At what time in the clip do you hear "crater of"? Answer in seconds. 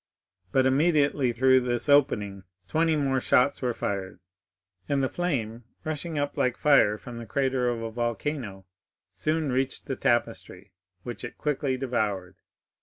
7.27-7.83